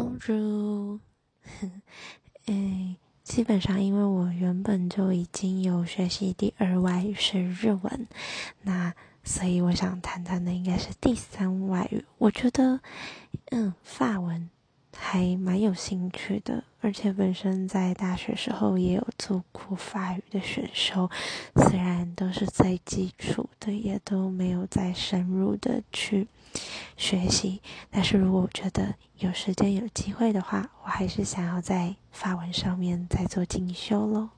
[0.00, 0.98] 公主
[2.46, 8.08] 哎，基本上因为我原本就已经有学习第二外语是日文，
[8.62, 12.02] 那所以我想谈谈的应该是第三外语。
[12.16, 12.80] 我觉得，
[13.50, 14.29] 嗯，法文
[15.12, 21.10] 还蛮有兴趣的，而且本身在大学时候也有做过法语的选修，
[21.56, 26.28] 虽然都是最基础的，也都没有再深入的去。
[26.96, 34.28] 学习，但是如果我觉得有时间有机会的话，我还是想要在法文上面再做进修喽。